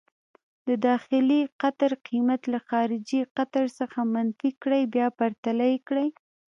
د 0.67 0.69
داخلي 0.87 1.41
قطر 1.61 1.91
قېمت 2.07 2.41
له 2.53 2.59
خارجي 2.69 3.21
قطر 3.37 3.65
څخه 3.79 3.99
منفي 4.13 4.51
کړئ، 4.61 4.81
بیا 4.95 5.07
پرتله 5.19 5.65
یې 5.71 5.79
کړئ. 5.87 6.07